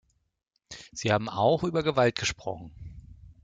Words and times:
Sie 0.93 1.11
haben 1.11 1.29
auch 1.29 1.63
über 1.63 1.83
Gewalt 1.83 2.17
gesprochen. 2.17 2.71